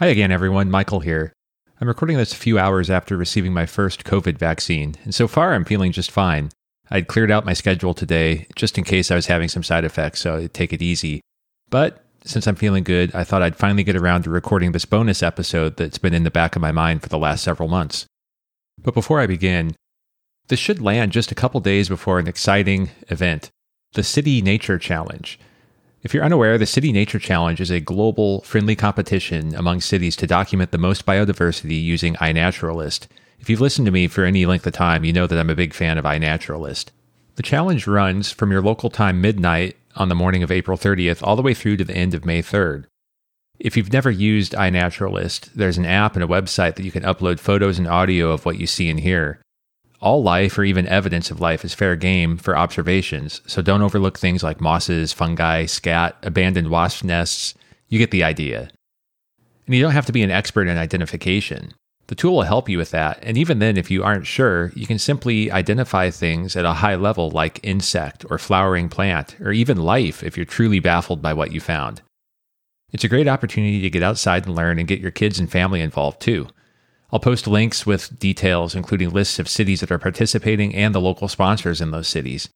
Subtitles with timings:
[0.00, 0.70] Hi again, everyone.
[0.70, 1.34] Michael here.
[1.78, 5.52] I'm recording this a few hours after receiving my first COVID vaccine, and so far
[5.52, 6.48] I'm feeling just fine.
[6.90, 10.20] I'd cleared out my schedule today just in case I was having some side effects,
[10.20, 11.20] so I'd take it easy.
[11.68, 15.22] But since I'm feeling good, I thought I'd finally get around to recording this bonus
[15.22, 18.06] episode that's been in the back of my mind for the last several months.
[18.82, 19.76] But before I begin,
[20.48, 23.50] this should land just a couple days before an exciting event
[23.92, 25.38] the City Nature Challenge.
[26.02, 30.26] If you're unaware, the City Nature Challenge is a global, friendly competition among cities to
[30.26, 33.06] document the most biodiversity using iNaturalist.
[33.38, 35.54] If you've listened to me for any length of time, you know that I'm a
[35.54, 36.86] big fan of iNaturalist.
[37.34, 41.36] The challenge runs from your local time midnight on the morning of April 30th all
[41.36, 42.86] the way through to the end of May 3rd.
[43.58, 47.40] If you've never used iNaturalist, there's an app and a website that you can upload
[47.40, 49.42] photos and audio of what you see and hear
[50.00, 54.18] all life or even evidence of life is fair game for observations, so don't overlook
[54.18, 57.54] things like mosses, fungi, scat, abandoned wasp nests.
[57.88, 58.70] You get the idea.
[59.66, 61.74] And you don't have to be an expert in identification.
[62.06, 64.86] The tool will help you with that, and even then, if you aren't sure, you
[64.86, 69.76] can simply identify things at a high level like insect or flowering plant, or even
[69.76, 72.02] life if you're truly baffled by what you found.
[72.92, 75.80] It's a great opportunity to get outside and learn and get your kids and family
[75.80, 76.48] involved too.
[77.12, 81.28] I'll post links with details, including lists of cities that are participating and the local
[81.28, 82.48] sponsors in those cities.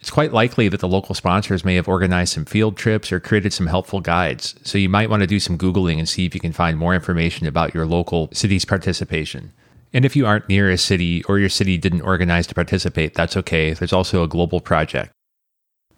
[0.00, 3.52] It's quite likely that the local sponsors may have organized some field trips or created
[3.52, 6.40] some helpful guides, so you might want to do some Googling and see if you
[6.40, 9.52] can find more information about your local city's participation.
[9.92, 13.36] And if you aren't near a city or your city didn't organize to participate, that's
[13.36, 13.72] okay.
[13.72, 15.12] There's also a global project.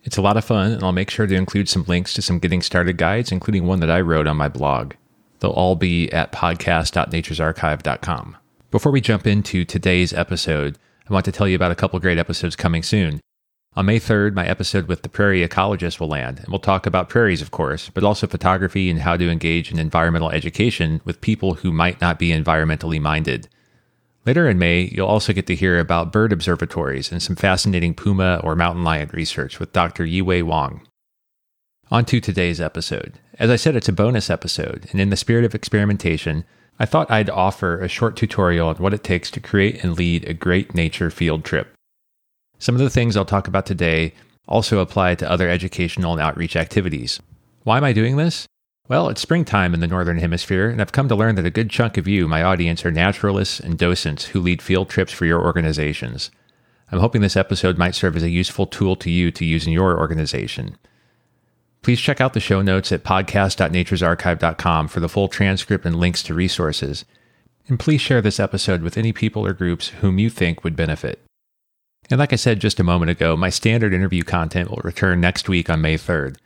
[0.04, 2.38] It's a lot of fun, and I'll make sure to include some links to some
[2.38, 4.94] getting started guides, including one that I wrote on my blog.
[5.40, 8.36] They'll all be at podcast.naturesarchive.com.
[8.70, 12.18] Before we jump into today's episode, I want to tell you about a couple great
[12.18, 13.20] episodes coming soon.
[13.74, 17.10] On May 3rd, my episode with the prairie ecologist will land, and we'll talk about
[17.10, 21.54] prairies, of course, but also photography and how to engage in environmental education with people
[21.54, 23.48] who might not be environmentally minded.
[24.24, 28.40] Later in May, you'll also get to hear about bird observatories and some fascinating puma
[28.42, 30.04] or mountain lion research with Dr.
[30.04, 30.80] Yiwei Wang.
[31.88, 33.20] On to today's episode.
[33.38, 36.44] As I said, it's a bonus episode, and in the spirit of experimentation,
[36.80, 40.24] I thought I'd offer a short tutorial on what it takes to create and lead
[40.24, 41.72] a great nature field trip.
[42.58, 44.14] Some of the things I'll talk about today
[44.48, 47.20] also apply to other educational and outreach activities.
[47.62, 48.48] Why am I doing this?
[48.88, 51.70] Well, it's springtime in the Northern Hemisphere, and I've come to learn that a good
[51.70, 55.40] chunk of you, my audience, are naturalists and docents who lead field trips for your
[55.40, 56.32] organizations.
[56.90, 59.72] I'm hoping this episode might serve as a useful tool to you to use in
[59.72, 60.76] your organization.
[61.86, 66.34] Please check out the show notes at podcast.naturesarchive.com for the full transcript and links to
[66.34, 67.04] resources.
[67.68, 71.22] And please share this episode with any people or groups whom you think would benefit.
[72.10, 75.48] And like I said just a moment ago, my standard interview content will return next
[75.48, 76.38] week on May 3rd.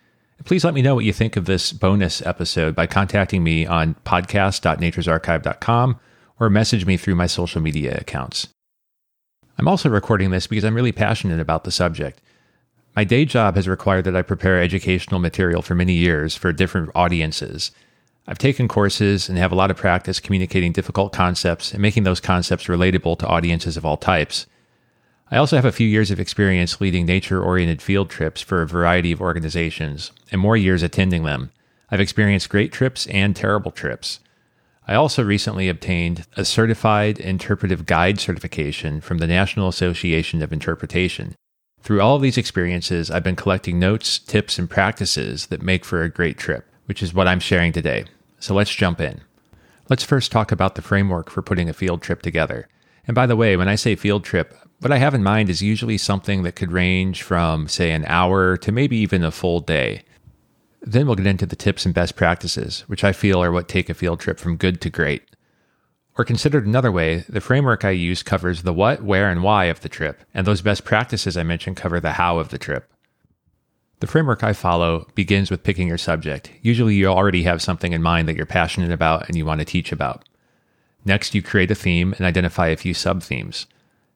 [0.45, 3.95] Please let me know what you think of this bonus episode by contacting me on
[4.05, 5.99] podcast.naturesarchive.com
[6.39, 8.49] or message me through my social media accounts.
[9.57, 12.21] I'm also recording this because I'm really passionate about the subject.
[12.97, 16.91] My day job has required that I prepare educational material for many years for different
[16.95, 17.71] audiences.
[18.27, 22.21] I've taken courses and have a lot of practice communicating difficult concepts and making those
[22.21, 24.47] concepts relatable to audiences of all types.
[25.31, 28.67] I also have a few years of experience leading nature oriented field trips for a
[28.67, 31.53] variety of organizations and more years attending them.
[31.91, 34.19] I've experienced great trips and terrible trips.
[34.89, 41.37] I also recently obtained a certified interpretive guide certification from the National Association of Interpretation.
[41.83, 46.03] Through all of these experiences, I've been collecting notes, tips, and practices that make for
[46.03, 48.05] a great trip, which is what I'm sharing today.
[48.39, 49.23] So let's jump in.
[49.89, 52.69] Let's first talk about the framework for putting a field trip together.
[53.07, 55.63] And by the way, when I say field trip, what I have in mind is
[55.63, 60.03] usually something that could range from, say, an hour to maybe even a full day.
[60.83, 63.91] Then we'll get into the tips and best practices, which I feel are what take
[63.91, 65.23] a field trip from good to great.
[66.19, 69.81] Or considered another way, the framework I use covers the what, where, and why of
[69.81, 72.91] the trip, and those best practices I mentioned cover the how of the trip.
[74.01, 76.51] The framework I follow begins with picking your subject.
[76.63, 79.65] Usually, you already have something in mind that you're passionate about and you want to
[79.65, 80.27] teach about.
[81.05, 83.67] Next, you create a theme and identify a few sub themes.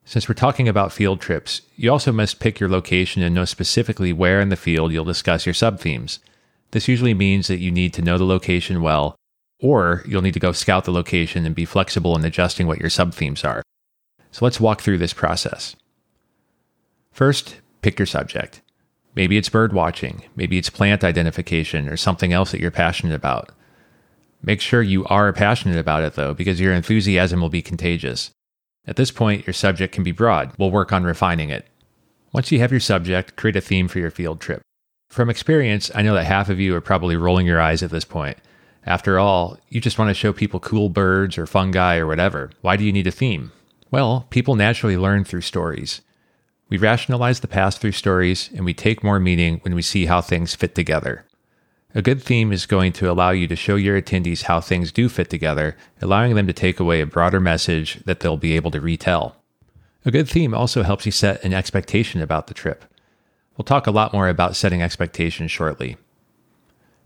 [0.03, 4.13] Since we're talking about field trips, you also must pick your location and know specifically
[4.13, 6.19] where in the field you'll discuss your sub themes.
[6.71, 9.15] This usually means that you need to know the location well
[9.61, 12.89] or you'll need to go scout the location and be flexible in adjusting what your
[12.89, 13.63] subthemes are.
[14.31, 15.75] So let's walk through this process.
[17.11, 18.61] First, pick your subject.
[19.15, 23.51] Maybe it's bird watching, maybe it's plant identification, or something else that you're passionate about.
[24.43, 28.31] Make sure you are passionate about it though, because your enthusiasm will be contagious.
[28.85, 30.51] At this point, your subject can be broad.
[30.57, 31.65] We'll work on refining it.
[32.33, 34.61] Once you have your subject, create a theme for your field trip.
[35.09, 38.03] From experience, I know that half of you are probably rolling your eyes at this
[38.03, 38.37] point
[38.85, 42.51] After all, you just want to show people cool birds or fungi or whatever.
[42.61, 43.51] Why do you need a theme?
[43.89, 46.01] Well, people naturally learn through stories.
[46.69, 50.21] We rationalize the past through stories, and we take more meaning when we see how
[50.21, 51.25] things fit together.
[51.93, 55.07] A good theme is going to allow you to show your attendees how things do
[55.07, 58.81] fit together, allowing them to take away a broader message that they'll be able to
[58.81, 59.37] retell.
[60.03, 62.85] A good theme also helps you set an expectation about the trip.
[63.57, 65.97] We'll talk a lot more about setting expectations shortly.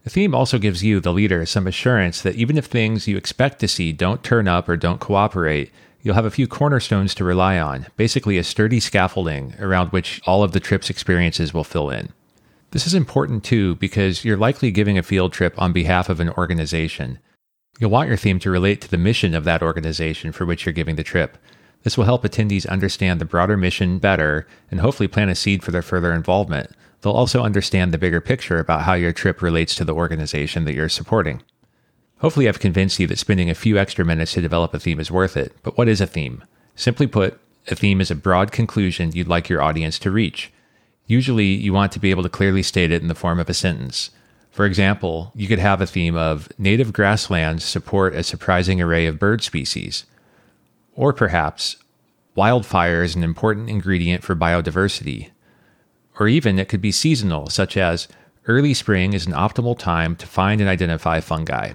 [0.04, 3.60] The theme also gives you, the leader, some assurance that even if things you expect
[3.60, 7.60] to see don't turn up or don't cooperate, you'll have a few cornerstones to rely
[7.60, 12.10] on, basically a sturdy scaffolding around which all of the trip's experiences will fill in.
[12.72, 16.30] This is important too because you're likely giving a field trip on behalf of an
[16.30, 17.19] organization.
[17.80, 20.74] You'll want your theme to relate to the mission of that organization for which you're
[20.74, 21.38] giving the trip.
[21.84, 25.72] This will help attendees understand the broader mission better and hopefully plant a seed for
[25.72, 26.72] their further involvement.
[27.01, 30.74] They'll also understand the bigger picture about how your trip relates to the organization that
[30.74, 31.42] you're supporting.
[32.19, 35.10] Hopefully, I've convinced you that spending a few extra minutes to develop a theme is
[35.10, 35.56] worth it.
[35.63, 36.44] But what is a theme?
[36.75, 40.51] Simply put, a theme is a broad conclusion you'd like your audience to reach.
[41.07, 43.54] Usually, you want to be able to clearly state it in the form of a
[43.54, 44.12] sentence.
[44.52, 49.19] For example, you could have a theme of native grasslands support a surprising array of
[49.19, 50.06] bird species.
[50.95, 51.78] Or perhaps,
[52.36, 55.30] wildfire is an important ingredient for biodiversity.
[56.19, 58.10] Or even it could be seasonal, such as
[58.45, 61.74] early spring is an optimal time to find and identify fungi.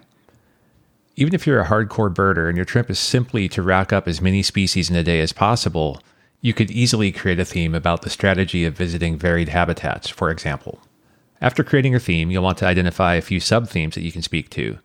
[1.17, 4.21] Even if you're a hardcore birder and your trip is simply to rack up as
[4.21, 6.01] many species in a day as possible,
[6.41, 10.81] you could easily create a theme about the strategy of visiting varied habitats, for example.
[11.41, 14.23] After creating your theme, you'll want to identify a few sub themes that you can
[14.23, 14.79] speak to.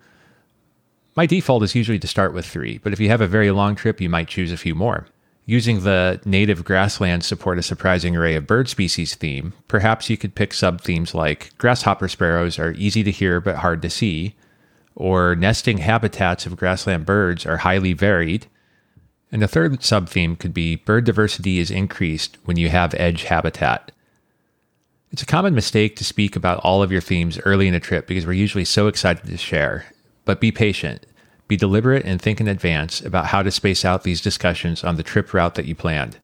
[1.15, 3.75] My default is usually to start with three, but if you have a very long
[3.75, 5.07] trip, you might choose a few more.
[5.49, 10.35] Using the native grasslands support a surprising array of bird species theme, perhaps you could
[10.35, 14.35] pick sub themes like grasshopper sparrows are easy to hear but hard to see,
[14.93, 18.45] or nesting habitats of grassland birds are highly varied,
[19.31, 23.23] and the third sub theme could be bird diversity is increased when you have edge
[23.23, 23.91] habitat.
[25.09, 28.05] It's a common mistake to speak about all of your themes early in a trip
[28.05, 29.87] because we're usually so excited to share.
[30.25, 31.07] But be patient.
[31.49, 35.03] Be deliberate and think in advance about how to space out these discussions on the
[35.03, 36.19] trip route that you planned.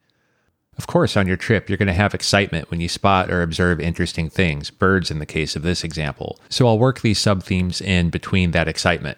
[0.77, 3.81] Of course, on your trip, you're going to have excitement when you spot or observe
[3.81, 6.39] interesting things, birds in the case of this example.
[6.47, 9.17] So I'll work these sub themes in between that excitement.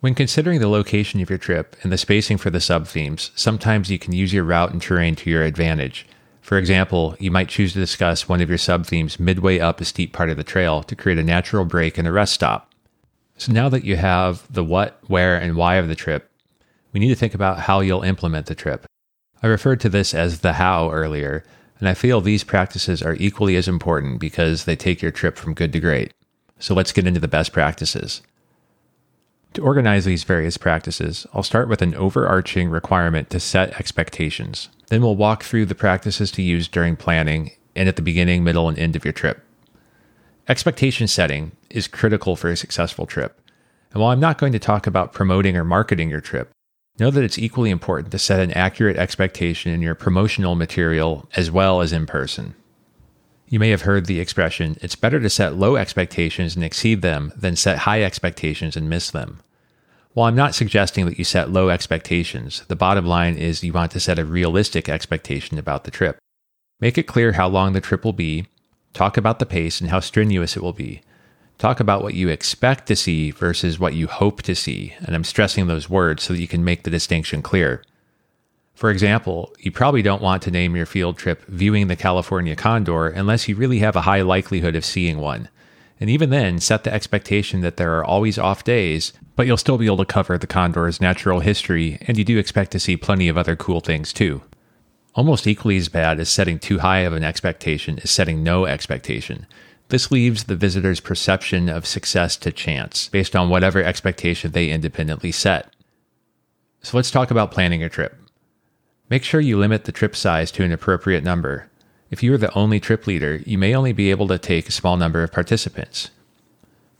[0.00, 3.98] When considering the location of your trip and the spacing for the sub-themes, sometimes you
[3.98, 6.06] can use your route and terrain to your advantage.
[6.40, 10.12] For example, you might choose to discuss one of your sub-themes midway up a steep
[10.12, 12.67] part of the trail to create a natural break and a rest stop.
[13.38, 16.28] So now that you have the what, where, and why of the trip,
[16.92, 18.84] we need to think about how you'll implement the trip.
[19.40, 21.44] I referred to this as the how earlier,
[21.78, 25.54] and I feel these practices are equally as important because they take your trip from
[25.54, 26.12] good to great.
[26.58, 28.22] So let's get into the best practices.
[29.54, 34.68] To organize these various practices, I'll start with an overarching requirement to set expectations.
[34.88, 38.68] Then we'll walk through the practices to use during planning and at the beginning, middle,
[38.68, 39.40] and end of your trip.
[40.48, 43.38] Expectation setting is critical for a successful trip.
[43.92, 46.50] And while I'm not going to talk about promoting or marketing your trip,
[46.98, 51.50] know that it's equally important to set an accurate expectation in your promotional material as
[51.50, 52.54] well as in person.
[53.46, 57.30] You may have heard the expression, it's better to set low expectations and exceed them
[57.36, 59.40] than set high expectations and miss them.
[60.14, 63.92] While I'm not suggesting that you set low expectations, the bottom line is you want
[63.92, 66.18] to set a realistic expectation about the trip.
[66.80, 68.46] Make it clear how long the trip will be,
[68.92, 71.02] talk about the pace and how strenuous it will be.
[71.58, 75.24] Talk about what you expect to see versus what you hope to see, and I'm
[75.24, 77.82] stressing those words so that you can make the distinction clear.
[78.74, 83.08] For example, you probably don't want to name your field trip Viewing the California Condor
[83.08, 85.48] unless you really have a high likelihood of seeing one.
[85.98, 89.78] And even then, set the expectation that there are always off days, but you'll still
[89.78, 93.28] be able to cover the condor's natural history, and you do expect to see plenty
[93.28, 94.42] of other cool things too.
[95.18, 99.48] Almost equally as bad as setting too high of an expectation is setting no expectation.
[99.88, 105.32] This leaves the visitor's perception of success to chance, based on whatever expectation they independently
[105.32, 105.74] set.
[106.84, 108.14] So let's talk about planning your trip.
[109.10, 111.68] Make sure you limit the trip size to an appropriate number.
[112.12, 114.72] If you are the only trip leader, you may only be able to take a
[114.72, 116.10] small number of participants.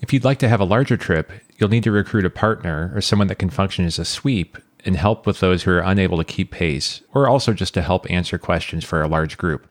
[0.00, 3.00] If you'd like to have a larger trip, you'll need to recruit a partner or
[3.00, 6.25] someone that can function as a sweep and help with those who are unable to
[6.25, 9.66] keep pace, or also just to help answer questions for a large group.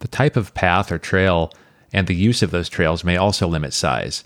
[0.00, 1.52] The type of path or trail
[1.92, 4.24] and the use of those trails may also limit size.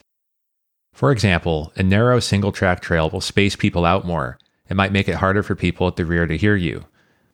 [0.93, 4.39] For example, a narrow single track trail will space people out more.
[4.71, 6.87] It might make it harder for people at the rear to hear you.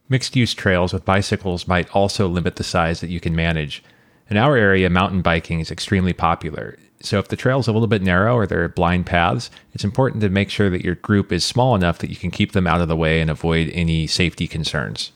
[0.08, 3.82] Mixed use trails with bicycles might also limit the size that you can manage.
[4.28, 6.76] In our area, mountain biking is extremely popular.
[7.04, 10.22] So if the trail's a little bit narrow or there are blind paths, it's important
[10.22, 12.80] to make sure that your group is small enough that you can keep them out
[12.80, 15.10] of the way and avoid any safety concerns.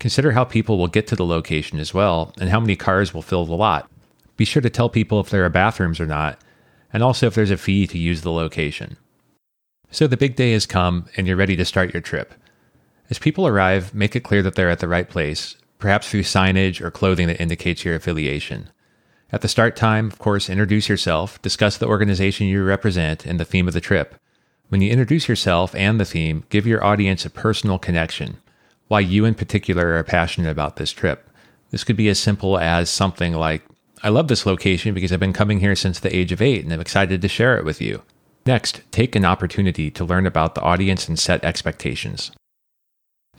[0.00, 3.22] Consider how people will get to the location as well and how many cars will
[3.22, 3.88] fill the lot.
[4.36, 6.40] Be sure to tell people if there are bathrooms or not,
[6.92, 8.96] and also if there's a fee to use the location.
[9.92, 12.34] So the big day has come and you're ready to start your trip.
[13.08, 16.80] As people arrive, make it clear that they're at the right place, perhaps through signage
[16.80, 18.70] or clothing that indicates your affiliation.
[19.32, 23.44] At the start time, of course, introduce yourself, discuss the organization you represent, and the
[23.44, 24.16] theme of the trip.
[24.68, 28.38] When you introduce yourself and the theme, give your audience a personal connection,
[28.88, 31.30] why you in particular are passionate about this trip.
[31.70, 33.62] This could be as simple as something like,
[34.02, 36.72] I love this location because I've been coming here since the age of eight and
[36.72, 38.02] I'm excited to share it with you.
[38.46, 42.32] Next, take an opportunity to learn about the audience and set expectations.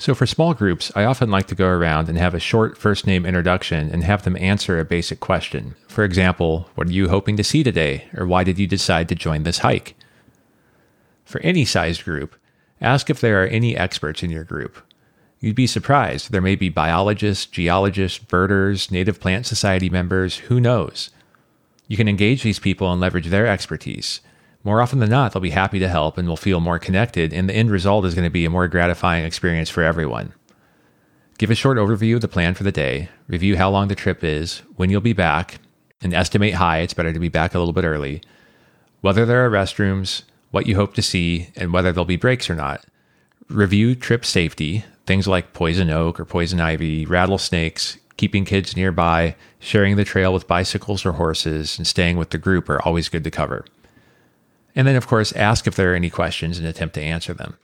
[0.01, 3.05] So, for small groups, I often like to go around and have a short first
[3.05, 5.75] name introduction and have them answer a basic question.
[5.87, 8.05] For example, what are you hoping to see today?
[8.17, 9.93] Or why did you decide to join this hike?
[11.23, 12.35] For any sized group,
[12.81, 14.75] ask if there are any experts in your group.
[15.39, 16.31] You'd be surprised.
[16.31, 21.11] There may be biologists, geologists, birders, native plant society members, who knows?
[21.87, 24.21] You can engage these people and leverage their expertise.
[24.63, 27.49] More often than not, they'll be happy to help and will feel more connected, and
[27.49, 30.33] the end result is going to be a more gratifying experience for everyone.
[31.39, 34.23] Give a short overview of the plan for the day, review how long the trip
[34.23, 35.59] is, when you'll be back,
[36.03, 38.21] and estimate high, it's better to be back a little bit early,
[39.01, 42.55] whether there are restrooms, what you hope to see, and whether there'll be breaks or
[42.55, 42.85] not.
[43.49, 49.95] Review trip safety, things like poison oak or poison ivy, rattlesnakes, keeping kids nearby, sharing
[49.95, 53.31] the trail with bicycles or horses, and staying with the group are always good to
[53.31, 53.65] cover.
[54.75, 57.57] And then, of course, ask if there are any questions and attempt to answer them.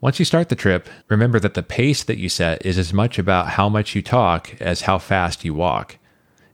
[0.00, 3.18] Once you start the trip, remember that the pace that you set is as much
[3.18, 5.96] about how much you talk as how fast you walk.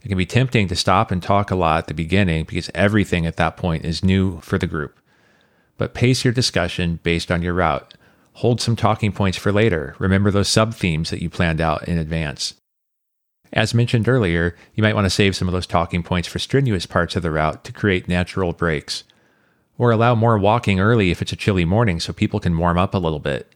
[0.02, 3.24] It can be tempting to stop and talk a lot at the beginning because everything
[3.24, 4.98] at that point is new for the group.
[5.78, 7.94] But pace your discussion based on your route.
[8.34, 9.96] Hold some talking points for later.
[9.98, 12.54] Remember those sub themes that you planned out in advance.
[13.52, 16.84] As mentioned earlier, you might want to save some of those talking points for strenuous
[16.84, 19.04] parts of the route to create natural breaks
[19.78, 22.92] or allow more walking early if it's a chilly morning so people can warm up
[22.92, 23.50] a little bit.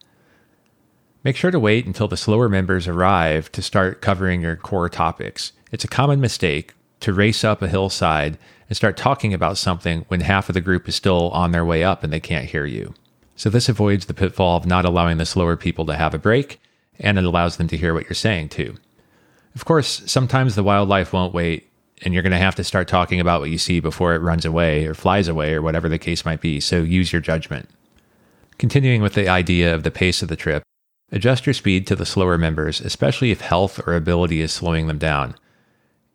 [1.24, 5.52] Make sure to wait until the slower members arrive to start covering your core topics.
[5.70, 8.38] It's a common mistake to race up a hillside
[8.68, 11.84] and start talking about something when half of the group is still on their way
[11.84, 12.94] up and they can't hear you.
[13.36, 16.60] So, this avoids the pitfall of not allowing the slower people to have a break,
[17.00, 18.76] and it allows them to hear what you're saying too.
[19.54, 21.71] Of course, sometimes the wildlife won't wait,
[22.04, 24.44] and you're going to have to start talking about what you see before it runs
[24.44, 26.60] away or flies away or whatever the case might be.
[26.60, 27.68] So use your judgment.
[28.58, 30.62] Continuing with the idea of the pace of the trip,
[31.10, 34.98] adjust your speed to the slower members, especially if health or ability is slowing them
[34.98, 35.34] down.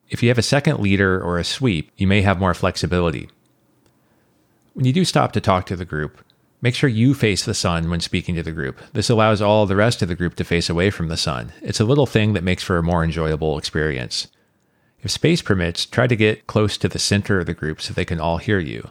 [0.10, 3.29] If you have a second leader or a sweep, you may have more flexibility.
[4.74, 6.24] When you do stop to talk to the group,
[6.62, 8.79] make sure you face the sun when speaking to the group.
[8.94, 11.51] This allows all the rest of the group to face away from the sun.
[11.62, 14.27] It's a little thing that makes for a more enjoyable experience.
[15.04, 18.06] If space permits, try to get close to the center of the group so they
[18.06, 18.89] can all hear you.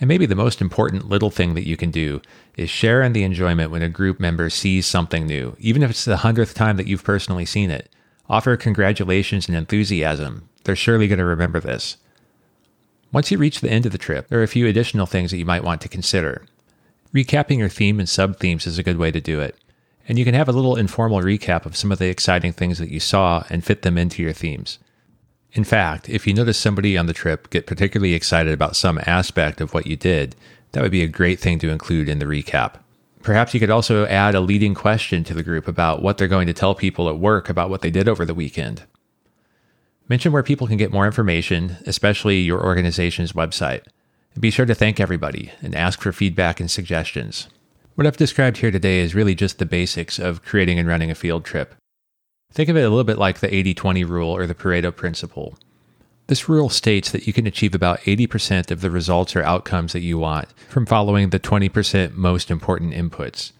[0.00, 2.22] And maybe the most important little thing that you can do
[2.56, 6.04] is share in the enjoyment when a group member sees something new, even if it's
[6.04, 7.90] the hundredth time that you've personally seen it.
[8.28, 10.48] Offer congratulations and enthusiasm.
[10.64, 11.96] They're surely going to remember this.
[13.10, 15.38] Once you reach the end of the trip, there are a few additional things that
[15.38, 16.44] you might want to consider.
[17.14, 19.56] Recapping your theme and sub themes is a good way to do it.
[20.06, 22.90] And you can have a little informal recap of some of the exciting things that
[22.90, 24.78] you saw and fit them into your themes.
[25.52, 29.60] In fact, if you notice somebody on the trip get particularly excited about some aspect
[29.60, 30.36] of what you did,
[30.72, 32.74] that would be a great thing to include in the recap.
[33.22, 36.46] Perhaps you could also add a leading question to the group about what they're going
[36.46, 38.84] to tell people at work about what they did over the weekend.
[40.08, 43.82] Mention where people can get more information, especially your organization's website.
[44.34, 47.48] And be sure to thank everybody and ask for feedback and suggestions.
[47.94, 51.14] What I've described here today is really just the basics of creating and running a
[51.14, 51.74] field trip.
[52.52, 55.58] Think of it a little bit like the 80 20 rule or the Pareto principle.
[56.28, 60.00] This rule states that you can achieve about 80% of the results or outcomes that
[60.00, 63.52] you want from following the 20% most important inputs.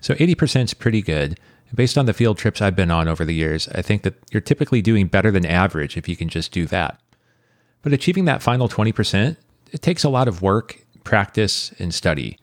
[0.00, 1.40] So 80% is pretty good.
[1.74, 4.40] Based on the field trips I've been on over the years, I think that you're
[4.40, 7.00] typically doing better than average if you can just do that.
[7.82, 9.36] But achieving that final 20%,
[9.72, 12.38] it takes a lot of work, practice, and study.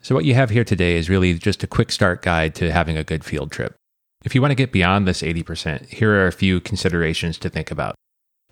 [0.00, 2.96] So what you have here today is really just a quick start guide to having
[2.96, 3.76] a good field trip.
[4.24, 7.70] If you want to get beyond this 80%, here are a few considerations to think
[7.70, 7.96] about.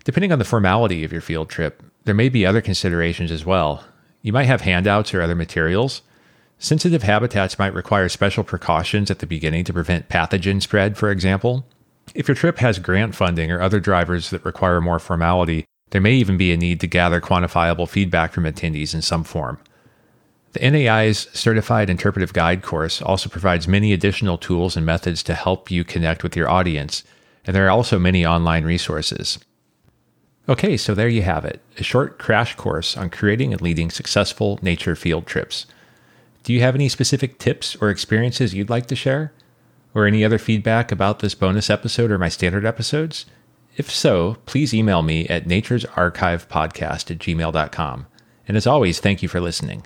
[0.03, 3.83] Depending on the formality of your field trip, there may be other considerations as well.
[4.21, 6.01] You might have handouts or other materials.
[6.59, 11.65] Sensitive habitats might require special precautions at the beginning to prevent pathogen spread, for example.
[12.13, 16.13] If your trip has grant funding or other drivers that require more formality, There may
[16.13, 19.59] even be a need to gather quantifiable feedback from attendees in some form.
[20.53, 25.71] The NAI's Certified Interpretive Guide course also provides many additional tools and methods to help
[25.71, 27.03] you connect with your audience,
[27.45, 29.39] and there are also many online resources.
[30.49, 34.59] Okay, so there you have it a short crash course on creating and leading successful
[34.61, 35.65] nature field trips.
[36.43, 39.31] Do you have any specific tips or experiences you'd like to share?
[39.93, 43.25] Or any other feedback about this bonus episode or my standard episodes?
[43.77, 48.07] If so, please email me at naturesarchivepodcast at gmail.com.
[48.47, 49.85] And as always, thank you for listening.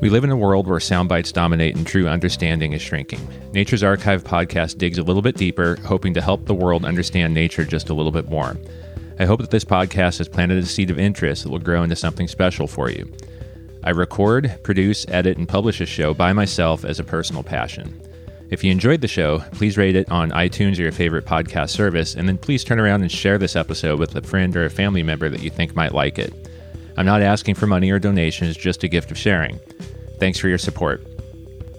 [0.00, 3.20] We live in a world where sound bites dominate and true understanding is shrinking.
[3.52, 7.64] Nature's Archive podcast digs a little bit deeper, hoping to help the world understand nature
[7.64, 8.56] just a little bit more.
[9.18, 11.96] I hope that this podcast has planted a seed of interest that will grow into
[11.96, 13.12] something special for you.
[13.82, 18.00] I record, produce, edit, and publish a show by myself as a personal passion.
[18.50, 22.14] If you enjoyed the show, please rate it on iTunes or your favorite podcast service,
[22.14, 25.02] and then please turn around and share this episode with a friend or a family
[25.02, 26.32] member that you think might like it.
[26.98, 29.60] I'm not asking for money or donations, just a gift of sharing.
[30.18, 31.00] Thanks for your support.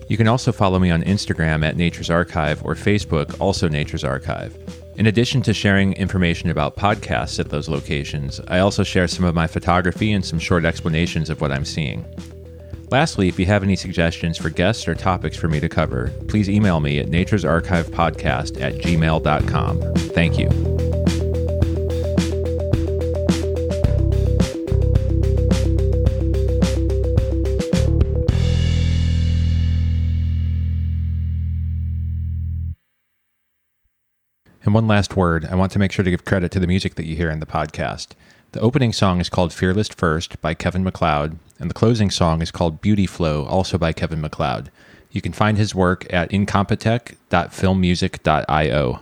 [0.08, 4.56] You can also follow me on Instagram at Nature's Archive or Facebook, also Nature's Archive.
[4.96, 9.36] In addition to sharing information about podcasts at those locations, I also share some of
[9.36, 12.06] my photography and some short explanations of what I'm seeing.
[12.90, 16.50] Lastly, if you have any suggestions for guests or topics for me to cover, please
[16.50, 19.82] email me at naturesarchivepodcast at gmail.com.
[20.14, 20.79] Thank you.
[34.70, 36.94] And one last word I want to make sure to give credit to the music
[36.94, 38.10] that you hear in the podcast.
[38.52, 42.52] The opening song is called Fearless First by Kevin MacLeod, and the closing song is
[42.52, 44.70] called Beauty Flow, also by Kevin MacLeod.
[45.10, 49.00] You can find his work at incompetech.filmmusic.io.